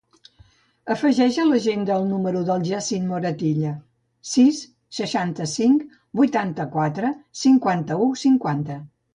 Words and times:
Afegeix 0.93 1.35
a 1.41 1.43
l'agenda 1.49 1.93
el 2.01 2.07
número 2.13 2.41
del 2.47 2.65
Yassine 2.69 3.09
Moratilla: 3.11 3.73
sis, 4.31 4.63
seixanta-cinc, 5.01 5.85
vuitanta-quatre, 6.23 7.13
cinquanta-u, 7.47 8.13
cinquanta. 8.27 8.85